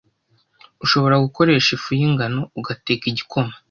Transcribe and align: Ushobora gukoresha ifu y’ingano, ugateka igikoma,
Ushobora 0.83 1.15
gukoresha 1.25 1.69
ifu 1.77 1.89
y’ingano, 1.99 2.39
ugateka 2.59 3.03
igikoma, 3.11 3.53